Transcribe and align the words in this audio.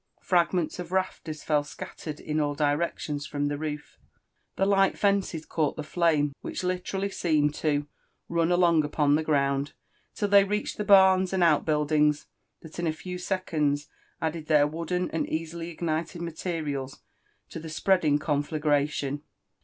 Fragments 0.23 0.79
of 0.79 0.91
rafters 0.91 1.43
fell 1.43 1.63
scattered 1.63 2.19
in 2.19 2.39
ail 2.39 2.55
directions 2.55 3.27
from 3.27 3.49
the 3.49 3.57
roof; 3.59 3.99
the 4.55 4.65
light 4.65 4.97
fences 4.97 5.45
caught 5.45 5.75
the 5.75 5.83
flame, 5.83 6.33
which 6.41 6.63
literally 6.63 7.11
seemed 7.11 7.53
to 7.53 7.85
tun 8.27 8.51
along 8.51 8.83
upon* 8.83 9.13
the 9.13 9.21
ground," 9.21 9.73
till 10.15 10.27
they 10.27 10.43
reached 10.43 10.77
the 10.77 10.83
barns 10.83 11.33
and 11.33 11.43
oatbwldings, 11.43 12.25
that 12.63 12.79
in 12.79 12.87
a 12.87 12.91
few 12.91 13.19
seconds 13.19 13.89
added 14.19 14.47
their 14.47 14.65
wooden 14.65 15.07
and 15.11 15.29
easily 15.29 15.69
ignited 15.69 16.19
materials 16.23 17.03
to 17.49 17.59
the 17.59 17.69
spreading 17.69 18.17
conflagration 18.17 19.21